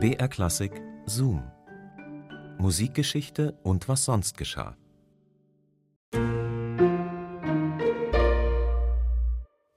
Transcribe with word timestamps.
BR 0.00 0.28
Klassik 0.28 0.80
Zoom. 1.06 1.42
Musikgeschichte 2.58 3.58
und 3.64 3.88
was 3.88 4.04
sonst 4.04 4.38
geschah. 4.38 4.76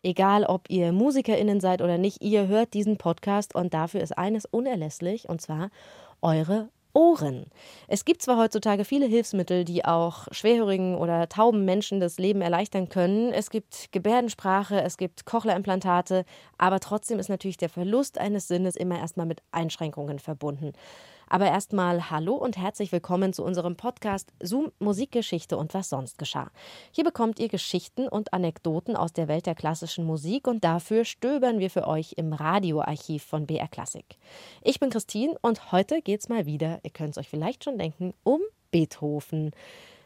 Egal, 0.04 0.44
ob 0.44 0.70
ihr 0.70 0.92
MusikerInnen 0.92 1.60
seid 1.60 1.82
oder 1.82 1.98
nicht, 1.98 2.22
ihr 2.22 2.48
hört 2.48 2.76
diesen 2.76 2.98
Podcast 2.98 3.56
und 3.56 3.74
dafür 3.74 4.02
ist 4.02 4.16
eines 4.16 4.46
unerlässlich 4.46 5.28
und 5.28 5.42
zwar 5.42 5.72
eure 6.22 6.70
Ohren. 6.94 7.46
Es 7.88 8.06
gibt 8.06 8.22
zwar 8.22 8.38
heutzutage 8.38 8.86
viele 8.86 9.06
Hilfsmittel, 9.06 9.66
die 9.66 9.86
auch 9.86 10.28
schwerhörigen 10.32 10.96
oder 10.96 11.30
tauben 11.30 11.66
Menschen 11.66 12.00
das 12.00 12.18
Leben 12.18 12.42
erleichtern 12.42 12.90
können. 12.90 13.34
Es 13.34 13.50
gibt 13.50 13.92
Gebärdensprache, 13.92 14.82
es 14.82 14.98
gibt 14.98 15.26
Cochlea-Implantate, 15.26 16.26
aber 16.58 16.80
trotzdem 16.80 17.20
ist 17.20 17.30
natürlich 17.30 17.58
der 17.58 17.70
Verlust 17.70 18.18
eines 18.18 18.48
Sinnes 18.48 18.76
immer 18.76 19.00
erstmal 19.00 19.26
mit 19.26 19.42
Einschränkungen 19.52 20.20
verbunden. 20.20 20.74
Aber 21.32 21.46
erstmal 21.46 22.10
hallo 22.12 22.34
und 22.34 22.58
herzlich 22.58 22.92
willkommen 22.92 23.32
zu 23.32 23.46
unserem 23.46 23.78
Podcast 23.78 24.34
Zoom 24.44 24.74
Musikgeschichte 24.80 25.56
und 25.56 25.74
was 25.74 25.88
sonst 25.88 26.18
geschah. 26.18 26.52
Hier 26.92 27.06
bekommt 27.06 27.40
ihr 27.40 27.48
Geschichten 27.48 28.10
und 28.10 28.34
Anekdoten 28.34 28.98
aus 28.98 29.14
der 29.14 29.30
Welt 29.30 29.46
der 29.46 29.56
klassischen 29.56 30.04
Musik 30.04 30.46
und 30.46 30.66
dafür 30.66 31.06
stöbern 31.06 31.60
wir 31.60 31.70
für 31.70 31.88
euch 31.88 32.16
im 32.18 32.34
Radioarchiv 32.34 33.24
von 33.24 33.48
BR 33.48 33.70
Klassik. 33.70 34.18
Ich 34.62 34.82
bin 34.82 34.90
Christine 34.90 35.38
und 35.42 35.72
heute 35.72 36.02
geht's 36.02 36.28
mal 36.28 36.46
wieder, 36.46 36.82
ihr 36.84 36.92
könnt 36.92 37.12
es 37.12 37.18
euch 37.18 37.30
vielleicht 37.30 37.64
schon 37.64 37.78
denken, 37.78 38.14
um 38.24 38.42
Beethoven. 38.72 39.52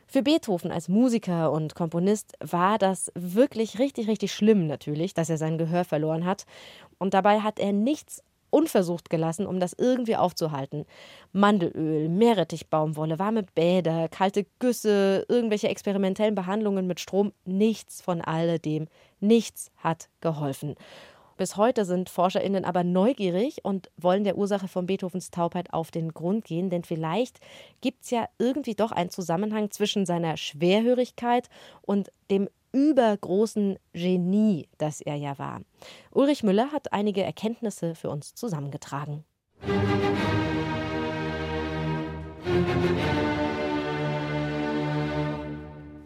Für 0.08 0.22
Beethoven 0.22 0.72
als 0.72 0.90
Musiker 0.90 1.52
und 1.52 1.74
Komponist 1.74 2.34
war 2.40 2.78
das 2.78 3.12
wirklich 3.16 3.80
richtig, 3.80 4.08
richtig 4.08 4.32
schlimm 4.32 4.68
natürlich, 4.68 5.16
dass 5.16 5.32
er 5.32 5.40
sein 5.40 5.58
Gehör 5.58 5.86
verloren 5.86 6.24
hat. 6.24 6.46
Und 7.00 7.16
dabei 7.16 7.40
hat 7.40 7.60
er 7.60 7.74
nichts 7.74 8.22
unversucht 8.56 9.10
gelassen, 9.10 9.46
um 9.46 9.60
das 9.60 9.74
irgendwie 9.78 10.16
aufzuhalten. 10.16 10.86
Mandelöl, 11.34 12.08
Meerrettichbaumwolle, 12.08 13.20
warme 13.20 13.44
Bäder, 13.44 14.08
kalte 14.08 14.46
Güsse, 14.60 15.26
irgendwelche 15.28 15.68
experimentellen 15.68 16.36
Behandlungen 16.36 16.88
mit 16.88 17.02
Strom, 17.02 17.34
nichts 17.44 18.02
von 18.02 18.22
alledem, 18.22 18.88
nichts 19.20 19.72
hat 19.76 20.08
geholfen. 20.22 20.76
Bis 21.38 21.58
heute 21.58 21.84
sind 21.84 22.10
ForscherInnen 22.10 22.64
aber 22.64 22.86
neugierig 22.86 23.66
und 23.66 23.92
wollen 23.98 24.24
der 24.24 24.38
Ursache 24.38 24.70
von 24.70 24.86
Beethovens 24.86 25.32
Taubheit 25.32 25.74
auf 25.74 25.92
den 25.92 26.14
Grund 26.14 26.46
gehen, 26.46 26.70
denn 26.70 26.86
vielleicht 26.86 27.42
gibt 27.82 28.06
es 28.06 28.10
ja 28.10 28.30
irgendwie 28.40 28.76
doch 28.76 28.94
einen 28.94 29.10
Zusammenhang 29.10 29.70
zwischen 29.70 30.06
seiner 30.06 30.38
Schwerhörigkeit 30.38 31.50
und 31.82 32.10
dem 32.32 32.48
übergroßen 32.76 33.78
Genie, 33.94 34.68
das 34.78 35.00
er 35.00 35.16
ja 35.16 35.40
war. 35.40 35.62
Ulrich 36.12 36.44
Müller 36.44 36.74
hat 36.74 36.92
einige 36.92 37.24
Erkenntnisse 37.24 37.96
für 37.96 38.10
uns 38.10 38.36
zusammengetragen. 38.36 39.24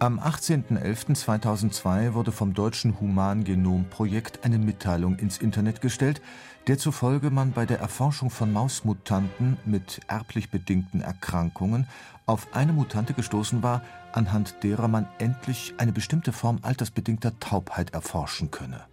Am 0.01 0.17
18.11.2002 0.17 2.13
wurde 2.13 2.31
vom 2.31 2.53
Deutschen 2.53 3.01
Humangenomprojekt 3.01 4.45
eine 4.45 4.57
Mitteilung 4.57 5.17
ins 5.17 5.39
Internet 5.39 5.81
gestellt, 5.81 6.21
der 6.67 6.77
zufolge 6.77 7.31
man 7.31 7.51
bei 7.51 7.65
der 7.65 7.79
Erforschung 7.79 8.29
von 8.29 8.53
Mausmutanten 8.53 9.57
mit 9.65 9.99
erblich 10.07 10.51
bedingten 10.51 11.01
Erkrankungen 11.01 11.85
auf 12.25 12.47
eine 12.53 12.71
Mutante 12.71 13.13
gestoßen 13.13 13.61
war, 13.61 13.81
anhand 14.13 14.63
derer 14.63 14.87
man 14.87 15.05
endlich 15.17 15.73
eine 15.79 15.91
bestimmte 15.91 16.31
Form 16.31 16.59
altersbedingter 16.61 17.37
Taubheit 17.41 17.93
erforschen 17.93 18.51
könne. 18.51 18.85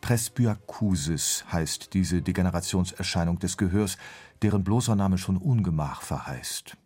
Presbyakusis 0.00 1.44
heißt 1.52 1.94
diese 1.94 2.22
Degenerationserscheinung 2.22 3.38
des 3.38 3.56
Gehörs, 3.56 3.98
deren 4.42 4.64
bloßer 4.64 4.96
Name 4.96 5.16
schon 5.16 5.36
Ungemach 5.36 6.02
verheißt. 6.02 6.76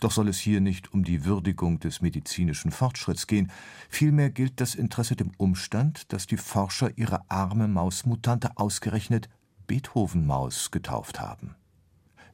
Doch 0.00 0.10
soll 0.10 0.28
es 0.28 0.38
hier 0.38 0.60
nicht 0.60 0.92
um 0.92 1.04
die 1.04 1.24
Würdigung 1.24 1.80
des 1.80 2.00
medizinischen 2.00 2.70
Fortschritts 2.70 3.26
gehen, 3.26 3.50
vielmehr 3.88 4.30
gilt 4.30 4.60
das 4.60 4.74
Interesse 4.74 5.16
dem 5.16 5.32
Umstand, 5.36 6.12
dass 6.12 6.26
die 6.26 6.36
Forscher 6.36 6.96
ihre 6.96 7.30
arme 7.30 7.68
Mausmutante 7.68 8.56
ausgerechnet 8.56 9.28
Beethoven-Maus 9.66 10.70
getauft 10.70 11.20
haben. 11.20 11.54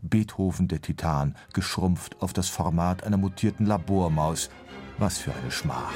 Beethoven 0.02 0.66
der 0.68 0.82
Titan, 0.82 1.36
geschrumpft 1.52 2.20
auf 2.20 2.32
das 2.32 2.48
Format 2.48 3.04
einer 3.04 3.16
mutierten 3.16 3.66
Labormaus. 3.66 4.50
Was 4.98 5.18
für 5.18 5.32
eine 5.32 5.50
Schmach. 5.50 5.92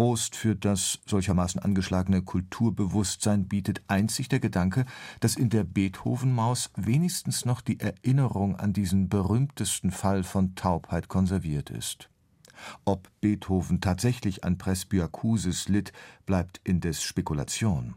Trost 0.00 0.34
für 0.34 0.56
das 0.56 0.98
solchermaßen 1.04 1.60
angeschlagene 1.60 2.22
Kulturbewusstsein 2.22 3.48
bietet 3.48 3.82
einzig 3.86 4.30
der 4.30 4.40
Gedanke, 4.40 4.86
dass 5.20 5.36
in 5.36 5.50
der 5.50 5.62
Beethoven-Maus 5.62 6.70
wenigstens 6.74 7.44
noch 7.44 7.60
die 7.60 7.78
Erinnerung 7.80 8.56
an 8.56 8.72
diesen 8.72 9.10
berühmtesten 9.10 9.90
Fall 9.90 10.24
von 10.24 10.54
Taubheit 10.54 11.08
konserviert 11.08 11.68
ist. 11.68 12.08
Ob 12.86 13.10
Beethoven 13.20 13.82
tatsächlich 13.82 14.42
an 14.42 14.56
Presbyakusis 14.56 15.68
litt, 15.68 15.92
bleibt 16.24 16.62
indes 16.64 17.02
Spekulation. 17.02 17.94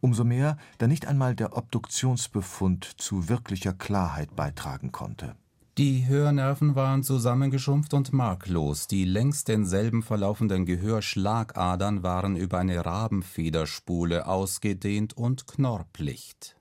Umso 0.00 0.24
mehr, 0.24 0.56
da 0.78 0.88
nicht 0.88 1.06
einmal 1.06 1.36
der 1.36 1.56
Obduktionsbefund 1.56 2.84
zu 2.84 3.28
wirklicher 3.28 3.74
Klarheit 3.74 4.34
beitragen 4.34 4.90
konnte. 4.90 5.36
Die 5.76 6.06
Hörnerven 6.06 6.76
waren 6.76 7.02
zusammengeschrumpft 7.02 7.94
und 7.94 8.12
marklos, 8.12 8.86
die 8.86 9.04
längs 9.04 9.42
denselben 9.42 10.04
verlaufenden 10.04 10.66
Gehörschlagadern 10.66 12.04
waren 12.04 12.36
über 12.36 12.58
eine 12.58 12.86
Rabenfederspule 12.86 14.28
ausgedehnt 14.28 15.16
und 15.16 15.48
knorplicht. 15.48 16.54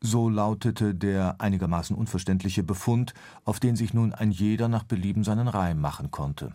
So 0.00 0.28
lautete 0.28 0.96
der 0.96 1.40
einigermaßen 1.40 1.94
unverständliche 1.94 2.64
Befund, 2.64 3.14
auf 3.44 3.60
den 3.60 3.76
sich 3.76 3.94
nun 3.94 4.12
ein 4.12 4.32
jeder 4.32 4.66
nach 4.66 4.82
Belieben 4.82 5.22
seinen 5.22 5.46
Reim 5.46 5.80
machen 5.80 6.10
konnte. 6.10 6.54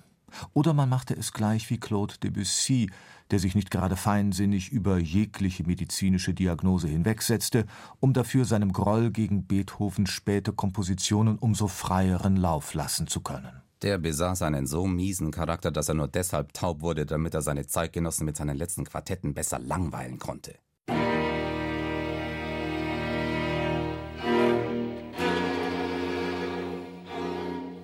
Oder 0.54 0.74
man 0.74 0.90
machte 0.90 1.16
es 1.16 1.34
gleich 1.34 1.70
wie 1.70 1.80
Claude 1.80 2.16
Debussy, 2.22 2.90
der 3.32 3.40
sich 3.40 3.56
nicht 3.56 3.72
gerade 3.72 3.96
feinsinnig 3.96 4.72
über 4.72 4.98
jegliche 4.98 5.64
medizinische 5.64 6.34
Diagnose 6.34 6.88
hinwegsetzte, 6.88 7.66
um 8.00 8.14
dafür 8.14 8.46
seinem 8.46 8.74
Groll 8.74 9.12
gegen 9.12 9.46
Beethovens 9.46 10.10
späte 10.10 10.54
Kompositionen 10.54 11.38
umso 11.38 11.68
freieren 11.68 12.36
Lauf 12.36 12.74
lassen 12.74 13.08
zu 13.08 13.22
können. 13.22 13.62
Der 13.82 13.98
besaß 13.98 14.44
einen 14.44 14.66
so 14.66 14.88
miesen 14.88 15.32
Charakter, 15.32 15.70
dass 15.70 15.90
er 15.90 15.96
nur 15.96 16.08
deshalb 16.08 16.54
taub 16.54 16.82
wurde, 16.82 17.06
damit 17.06 17.34
er 17.34 17.42
seine 17.42 17.68
Zeitgenossen 17.68 18.26
mit 18.26 18.38
seinen 18.38 18.56
letzten 18.56 18.86
Quartetten 18.86 19.34
besser 19.34 19.60
langweilen 19.60 20.20
konnte. 20.20 20.56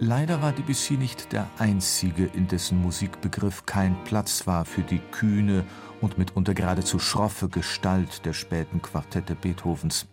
Leider 0.02 0.42
war 0.42 0.54
Debussy 0.54 0.94
nicht 0.94 1.34
der 1.34 1.50
einzige, 1.58 2.26
in 2.28 2.48
dessen 2.48 2.82
Musikbegriff 2.82 3.66
kein 3.66 4.02
Platz 4.06 4.48
war 4.48 4.64
für 4.64 4.82
die 4.82 5.02
kühne 5.12 5.66
und 6.00 6.18
mitunter 6.18 6.54
geradezu 6.54 7.00
schroffe 7.00 7.50
Gestalt 7.50 8.26
der 8.26 8.32
späten 8.32 8.82
Quartette 8.82 9.36
Beethovens. 9.36 10.08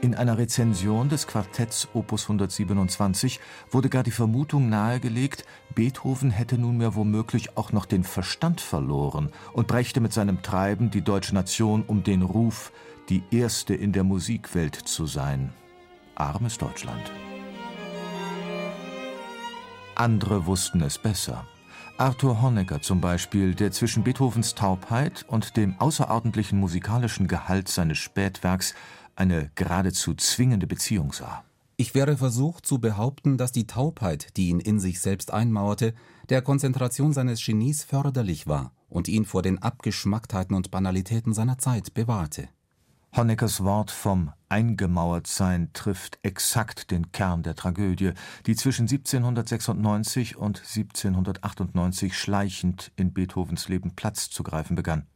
In 0.00 0.14
einer 0.14 0.38
Rezension 0.38 1.08
des 1.08 1.26
Quartetts 1.26 1.88
Opus 1.92 2.22
127 2.22 3.40
wurde 3.68 3.88
gar 3.88 4.04
die 4.04 4.12
Vermutung 4.12 4.68
nahegelegt, 4.68 5.44
Beethoven 5.74 6.30
hätte 6.30 6.56
nunmehr 6.56 6.94
womöglich 6.94 7.56
auch 7.56 7.72
noch 7.72 7.86
den 7.86 8.04
Verstand 8.04 8.60
verloren 8.60 9.32
und 9.52 9.66
brächte 9.66 10.00
mit 10.00 10.12
seinem 10.12 10.42
Treiben 10.42 10.92
die 10.92 11.02
deutsche 11.02 11.34
Nation 11.34 11.82
um 11.82 12.04
den 12.04 12.22
Ruf, 12.22 12.72
die 13.08 13.24
erste 13.32 13.74
in 13.74 13.90
der 13.90 14.04
Musikwelt 14.04 14.76
zu 14.76 15.06
sein. 15.06 15.52
Armes 16.14 16.58
Deutschland. 16.58 17.10
Andere 19.96 20.44
wussten 20.44 20.82
es 20.82 20.98
besser. 20.98 21.46
Arthur 21.96 22.42
Honegger 22.42 22.82
zum 22.82 23.00
Beispiel, 23.00 23.54
der 23.54 23.72
zwischen 23.72 24.04
Beethovens 24.04 24.54
Taubheit 24.54 25.24
und 25.28 25.56
dem 25.56 25.80
außerordentlichen 25.80 26.60
musikalischen 26.60 27.26
Gehalt 27.26 27.68
seines 27.68 27.96
Spätwerks 27.96 28.74
eine 29.14 29.50
geradezu 29.54 30.14
zwingende 30.14 30.66
Beziehung 30.66 31.14
sah. 31.14 31.44
Ich 31.78 31.94
wäre 31.94 32.18
versucht 32.18 32.66
zu 32.66 32.78
behaupten, 32.78 33.38
dass 33.38 33.52
die 33.52 33.66
Taubheit, 33.66 34.36
die 34.36 34.48
ihn 34.48 34.60
in 34.60 34.78
sich 34.78 35.00
selbst 35.00 35.32
einmauerte, 35.32 35.94
der 36.28 36.42
Konzentration 36.42 37.14
seines 37.14 37.42
Genies 37.44 37.82
förderlich 37.82 38.46
war 38.46 38.72
und 38.90 39.08
ihn 39.08 39.24
vor 39.24 39.40
den 39.40 39.62
Abgeschmacktheiten 39.62 40.54
und 40.54 40.70
Banalitäten 40.70 41.32
seiner 41.32 41.56
Zeit 41.56 41.94
bewahrte. 41.94 42.48
Honeckers 43.16 43.64
Wort 43.64 43.90
vom 43.90 44.30
Eingemauertsein 44.50 45.70
trifft 45.72 46.18
exakt 46.22 46.90
den 46.90 47.12
Kern 47.12 47.42
der 47.42 47.54
Tragödie, 47.54 48.12
die 48.44 48.54
zwischen 48.56 48.82
1796 48.82 50.36
und 50.36 50.58
1798 50.58 52.14
schleichend 52.14 52.92
in 52.94 53.14
Beethovens 53.14 53.70
Leben 53.70 53.92
Platz 53.96 54.28
zu 54.28 54.42
greifen 54.42 54.76
begann. 54.76 55.06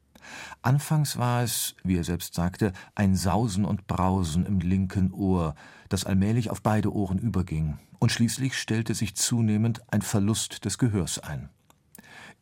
Anfangs 0.62 1.18
war 1.18 1.42
es, 1.42 1.76
wie 1.84 1.98
er 1.98 2.04
selbst 2.04 2.32
sagte, 2.32 2.72
ein 2.94 3.14
Sausen 3.16 3.66
und 3.66 3.86
Brausen 3.86 4.46
im 4.46 4.60
linken 4.60 5.12
Ohr, 5.12 5.54
das 5.90 6.04
allmählich 6.04 6.48
auf 6.48 6.62
beide 6.62 6.94
Ohren 6.94 7.18
überging, 7.18 7.78
und 7.98 8.12
schließlich 8.12 8.56
stellte 8.56 8.94
sich 8.94 9.14
zunehmend 9.14 9.82
ein 9.92 10.00
Verlust 10.00 10.64
des 10.64 10.78
Gehörs 10.78 11.18
ein 11.18 11.50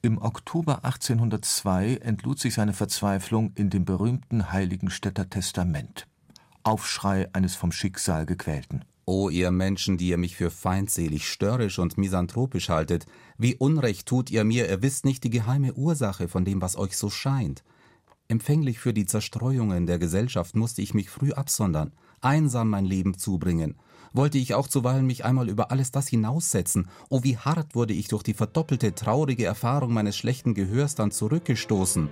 Im 0.01 0.23
Oktober 0.23 0.85
1802 0.85 1.97
entlud 1.97 2.39
sich 2.39 2.55
seine 2.55 2.73
Verzweiflung 2.73 3.51
in 3.57 3.69
dem 3.69 3.85
berühmten 3.85 4.53
Heiligenstädter 4.53 5.29
Testament. 5.29 6.07
Aufschrei 6.63 7.29
eines 7.33 7.57
vom 7.57 7.73
Schicksal 7.73 8.25
gequälten. 8.25 8.85
O 9.07 9.29
ihr 9.29 9.51
Menschen, 9.51 9.99
die 9.99 10.11
ihr 10.11 10.17
mich 10.17 10.37
für 10.37 10.53
feindselig, 10.53 11.29
störrisch 11.29 11.81
und 11.81 11.99
misanthropisch 11.99 12.69
haltet, 12.69 13.07
wie 13.39 13.57
Unrecht 13.57 14.07
tut 14.07 14.31
ihr 14.31 14.45
mir, 14.45 14.69
ihr 14.69 14.83
wisst 14.83 15.05
nicht 15.05 15.25
die 15.25 15.31
geheime 15.31 15.75
Ursache 15.75 16.29
von 16.29 16.45
dem, 16.45 16.63
was 16.63 16.77
euch 16.77 16.97
so 16.97 17.11
scheint. 17.11 17.65
Empfänglich 18.29 18.79
für 18.79 18.95
die 18.95 19.07
Zerstreuungen 19.07 19.87
der 19.87 19.99
Gesellschaft 19.99 20.55
musste 20.55 20.81
ich 20.81 20.95
mich 20.95 21.11
früh 21.11 21.33
absondern, 21.33 21.93
einsam 22.21 22.71
mein 22.71 22.85
Leben 22.85 23.19
zubringen. 23.19 23.75
Wollte 24.13 24.39
ich 24.39 24.55
auch 24.55 24.69
zuweilen 24.69 25.07
mich 25.07 25.25
einmal 25.25 25.49
über 25.49 25.71
alles 25.71 25.91
das 25.91 26.09
hinaussetzen, 26.09 26.89
oh 27.09 27.23
wie 27.23 27.37
hart 27.37 27.75
wurde 27.75 27.95
ich 27.95 28.09
durch 28.09 28.23
die 28.23 28.35
verdoppelte 28.35 28.95
traurige 28.95 29.45
Erfahrung 29.45 29.93
meines 29.93 30.17
schlechten 30.17 30.55
Gehörs 30.55 30.95
dann 30.95 31.11
zurückgestoßen. 31.11 32.09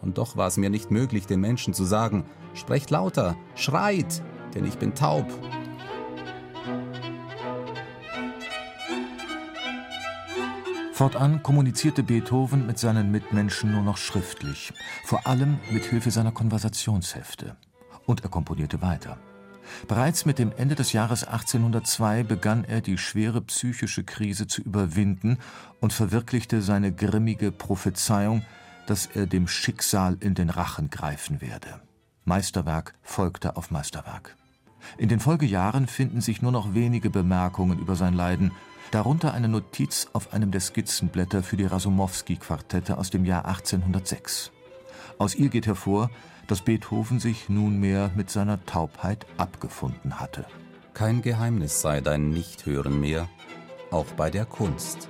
Und 0.00 0.18
doch 0.18 0.36
war 0.36 0.48
es 0.48 0.56
mir 0.56 0.70
nicht 0.70 0.90
möglich, 0.90 1.26
den 1.26 1.40
Menschen 1.40 1.74
zu 1.74 1.84
sagen, 1.84 2.24
sprecht 2.54 2.90
lauter, 2.90 3.36
schreit, 3.54 4.22
denn 4.54 4.64
ich 4.64 4.76
bin 4.76 4.94
taub. 4.94 5.26
Fortan 10.92 11.42
kommunizierte 11.42 12.02
Beethoven 12.02 12.66
mit 12.66 12.78
seinen 12.78 13.10
Mitmenschen 13.10 13.72
nur 13.72 13.82
noch 13.82 13.96
schriftlich, 13.96 14.72
vor 15.04 15.26
allem 15.26 15.58
mit 15.70 15.84
Hilfe 15.84 16.10
seiner 16.10 16.32
Konversationshefte. 16.32 17.56
Und 18.06 18.22
er 18.22 18.28
komponierte 18.28 18.82
weiter. 18.82 19.18
Bereits 19.88 20.26
mit 20.26 20.38
dem 20.38 20.52
Ende 20.56 20.74
des 20.74 20.92
Jahres 20.92 21.24
1802 21.24 22.22
begann 22.24 22.64
er 22.64 22.80
die 22.80 22.98
schwere 22.98 23.40
psychische 23.42 24.04
Krise 24.04 24.46
zu 24.46 24.62
überwinden 24.62 25.38
und 25.80 25.92
verwirklichte 25.92 26.62
seine 26.62 26.92
grimmige 26.92 27.52
Prophezeiung, 27.52 28.44
dass 28.86 29.06
er 29.06 29.26
dem 29.26 29.48
Schicksal 29.48 30.16
in 30.20 30.34
den 30.34 30.50
Rachen 30.50 30.90
greifen 30.90 31.40
werde. 31.40 31.80
Meisterwerk 32.24 32.94
folgte 33.02 33.56
auf 33.56 33.70
Meisterwerk. 33.70 34.36
In 34.98 35.08
den 35.08 35.20
Folgejahren 35.20 35.86
finden 35.86 36.20
sich 36.20 36.42
nur 36.42 36.52
noch 36.52 36.74
wenige 36.74 37.10
Bemerkungen 37.10 37.78
über 37.78 37.96
sein 37.96 38.14
Leiden, 38.14 38.52
darunter 38.90 39.32
eine 39.32 39.48
Notiz 39.48 40.08
auf 40.12 40.32
einem 40.32 40.50
der 40.50 40.60
Skizzenblätter 40.60 41.42
für 41.42 41.56
die 41.56 41.64
Rasumowski-Quartette 41.64 42.98
aus 42.98 43.10
dem 43.10 43.24
Jahr 43.24 43.46
1806. 43.46 44.50
Aus 45.18 45.34
ihr 45.34 45.48
geht 45.48 45.66
hervor, 45.66 46.10
dass 46.52 46.60
Beethoven 46.60 47.18
sich 47.18 47.48
nunmehr 47.48 48.10
mit 48.14 48.28
seiner 48.28 48.62
Taubheit 48.66 49.24
abgefunden 49.38 50.20
hatte. 50.20 50.44
Kein 50.92 51.22
Geheimnis 51.22 51.80
sei 51.80 52.02
dein 52.02 52.28
Nichthören 52.28 53.00
mehr, 53.00 53.26
auch 53.90 54.04
bei 54.18 54.28
der 54.28 54.44
Kunst. 54.44 55.08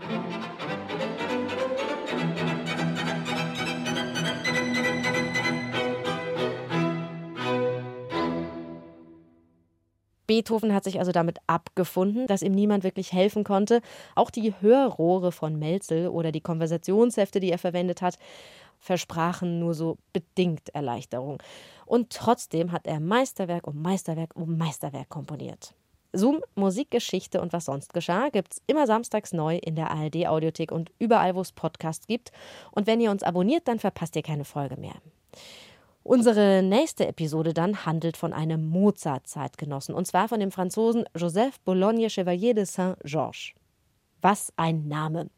Beethoven 10.29 10.73
hat 10.73 10.85
sich 10.85 10.99
also 10.99 11.13
damit 11.13 11.41
abgefunden, 11.47 12.27
dass 12.27 12.43
ihm 12.43 12.53
niemand 12.53 12.85
wirklich 12.85 13.13
helfen 13.13 13.45
konnte. 13.45 13.83
Auch 14.15 14.31
die 14.31 14.55
Hörrohre 14.61 15.31
von 15.31 15.59
Melzel 15.59 16.09
oder 16.09 16.33
die 16.33 16.41
Konversationshefte, 16.41 17.39
die 17.39 17.51
er 17.51 17.59
verwendet 17.59 18.01
hat, 18.01 18.17
versprachen 18.83 19.61
nur 19.61 19.75
so 19.75 19.97
bedingt 20.13 20.69
Erleichterung. 20.75 21.41
Und 21.87 22.11
trotzdem 22.11 22.73
hat 22.73 22.87
er 22.87 22.99
Meisterwerk 22.99 23.67
um 23.67 23.81
Meisterwerk 23.81 24.35
um 24.35 24.59
Meisterwerk 24.59 25.09
komponiert. 25.09 25.75
Zoom, 26.13 26.41
Musikgeschichte 26.57 27.41
und 27.41 27.53
was 27.53 27.67
sonst 27.67 27.95
geschah, 27.95 28.29
gibt's 28.29 28.61
immer 28.67 28.87
samstags 28.87 29.33
neu 29.33 29.57
in 29.57 29.77
der 29.77 29.93
ARD 29.93 30.27
Audiothek 30.27 30.73
und 30.73 30.91
überall, 30.99 31.35
wo 31.35 31.41
es 31.41 31.53
Podcasts 31.53 32.07
gibt. 32.07 32.33
Und 32.73 32.87
wenn 32.87 33.01
ihr 33.01 33.11
uns 33.11 33.23
abonniert, 33.23 33.69
dann 33.69 33.79
verpasst 33.79 34.17
ihr 34.17 34.23
keine 34.23 34.45
Folge 34.45 34.77
mehr. 34.77 34.97
Unsere 36.03 36.65
nächste 36.65 37.07
Episode 37.07 37.55
dann 37.55 37.87
handelt 37.87 38.17
von 38.17 38.33
einem 38.33 38.69
Mozart-Zeitgenossen, 38.69 39.95
und 39.95 40.07
zwar 40.09 40.27
von 40.27 40.41
dem 40.41 40.51
Franzosen 40.51 41.05
Joseph 41.17 41.61
Bologne 41.61 42.11
Chevalier 42.11 42.55
de 42.55 42.65
Saint-Georges. 42.65 43.53
Was 44.21 44.53
ein 44.57 44.89
Name! 44.89 45.31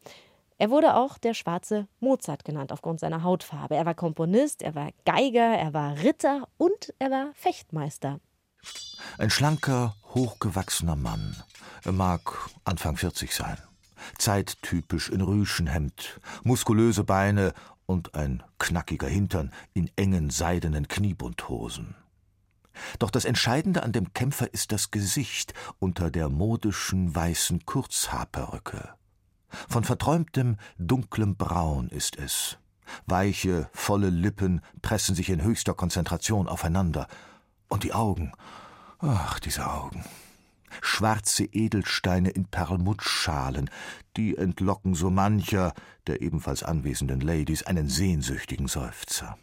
Er 0.57 0.69
wurde 0.69 0.95
auch 0.95 1.17
der 1.17 1.33
schwarze 1.33 1.87
Mozart 1.99 2.45
genannt 2.45 2.71
aufgrund 2.71 3.01
seiner 3.01 3.23
Hautfarbe. 3.23 3.75
Er 3.75 3.85
war 3.85 3.93
Komponist, 3.93 4.61
er 4.61 4.73
war 4.73 4.91
Geiger, 5.05 5.57
er 5.57 5.73
war 5.73 5.97
Ritter 5.97 6.47
und 6.57 6.93
er 6.97 7.11
war 7.11 7.31
Fechtmeister. 7.33 8.21
Ein 9.17 9.29
schlanker, 9.29 9.95
hochgewachsener 10.13 10.95
Mann. 10.95 11.35
Er 11.83 11.91
mag 11.91 12.49
Anfang 12.63 12.95
40 12.95 13.35
sein. 13.35 13.57
Zeittypisch 14.17 15.09
in 15.09 15.21
Rüschenhemd, 15.21 16.21
muskulöse 16.43 17.03
Beine 17.03 17.53
und 17.85 18.15
ein 18.15 18.41
knackiger 18.57 19.07
Hintern 19.07 19.51
in 19.73 19.91
engen 19.95 20.29
seidenen 20.29 20.87
Kniebundhosen. 20.87 21.95
Doch 22.99 23.09
das 23.09 23.25
Entscheidende 23.25 23.83
an 23.83 23.91
dem 23.91 24.13
Kämpfer 24.13 24.53
ist 24.53 24.71
das 24.71 24.91
Gesicht 24.91 25.53
unter 25.79 26.11
der 26.11 26.29
modischen 26.29 27.13
weißen 27.13 27.65
Kurzhaarperücke. 27.65 28.95
Von 29.47 29.83
verträumtem, 29.83 30.57
dunklem 30.77 31.35
Braun 31.35 31.89
ist 31.89 32.17
es. 32.17 32.57
Weiche, 33.05 33.69
volle 33.73 34.09
Lippen 34.09 34.61
pressen 34.81 35.15
sich 35.15 35.29
in 35.29 35.43
höchster 35.43 35.73
Konzentration 35.73 36.47
aufeinander. 36.47 37.07
Und 37.67 37.83
die 37.83 37.93
Augen. 37.93 38.31
Ach, 38.99 39.39
diese 39.39 39.69
Augen 39.69 40.05
schwarze 40.81 41.45
Edelsteine 41.45 42.29
in 42.29 42.45
Perlmuttschalen, 42.45 43.69
die 44.17 44.37
entlocken 44.37 44.95
so 44.95 45.09
mancher 45.09 45.73
der 46.07 46.21
ebenfalls 46.21 46.63
anwesenden 46.63 47.21
Ladies 47.21 47.63
einen 47.63 47.89
sehnsüchtigen 47.89 48.67
Seufzer. 48.67 49.37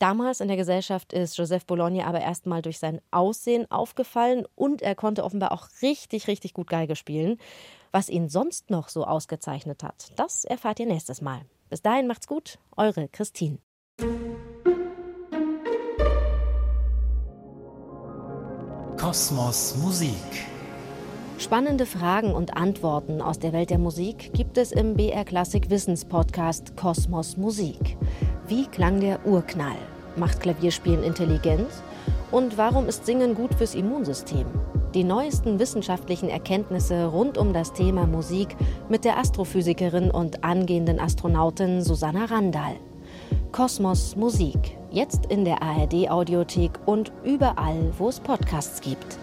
Damals 0.00 0.40
in 0.40 0.48
der 0.48 0.56
Gesellschaft 0.56 1.12
ist 1.12 1.38
Joseph 1.38 1.66
Bologna 1.66 2.04
aber 2.04 2.20
erstmal 2.20 2.62
durch 2.62 2.78
sein 2.78 3.00
Aussehen 3.10 3.70
aufgefallen 3.70 4.44
und 4.54 4.82
er 4.82 4.94
konnte 4.94 5.24
offenbar 5.24 5.52
auch 5.52 5.68
richtig, 5.82 6.26
richtig 6.26 6.52
gut 6.52 6.68
Geige 6.68 6.96
spielen. 6.96 7.38
Was 7.94 8.08
ihn 8.08 8.28
sonst 8.28 8.70
noch 8.70 8.88
so 8.88 9.04
ausgezeichnet 9.04 9.84
hat, 9.84 10.10
das 10.16 10.44
erfahrt 10.44 10.80
ihr 10.80 10.86
nächstes 10.86 11.20
Mal. 11.20 11.42
Bis 11.70 11.80
dahin 11.80 12.08
macht's 12.08 12.26
gut, 12.26 12.58
eure 12.76 13.06
Christine. 13.06 13.58
Kosmos 18.98 19.76
Musik. 19.76 20.10
Spannende 21.38 21.86
Fragen 21.86 22.34
und 22.34 22.56
Antworten 22.56 23.20
aus 23.20 23.38
der 23.38 23.52
Welt 23.52 23.70
der 23.70 23.78
Musik 23.78 24.32
gibt 24.34 24.58
es 24.58 24.72
im 24.72 24.96
BR 24.96 25.24
Klassik 25.24 25.70
Wissenspodcast 25.70 26.76
Kosmos 26.76 27.36
Musik. 27.36 27.96
Wie 28.48 28.66
klang 28.66 28.98
der 28.98 29.24
Urknall? 29.24 29.78
Macht 30.16 30.40
Klavierspielen 30.40 31.04
intelligent? 31.04 31.70
Und 32.32 32.58
warum 32.58 32.88
ist 32.88 33.06
Singen 33.06 33.36
gut 33.36 33.54
fürs 33.54 33.76
Immunsystem? 33.76 34.46
Die 34.94 35.02
neuesten 35.02 35.58
wissenschaftlichen 35.58 36.28
Erkenntnisse 36.28 37.06
rund 37.06 37.36
um 37.36 37.52
das 37.52 37.72
Thema 37.72 38.06
Musik 38.06 38.54
mit 38.88 39.04
der 39.04 39.18
Astrophysikerin 39.18 40.08
und 40.08 40.44
angehenden 40.44 41.00
Astronautin 41.00 41.82
Susanna 41.82 42.26
Randall. 42.26 42.76
Kosmos 43.50 44.14
Musik. 44.14 44.78
Jetzt 44.92 45.26
in 45.26 45.44
der 45.44 45.60
ARD 45.62 46.08
Audiothek 46.08 46.78
und 46.86 47.10
überall, 47.24 47.92
wo 47.98 48.08
es 48.08 48.20
Podcasts 48.20 48.80
gibt. 48.80 49.18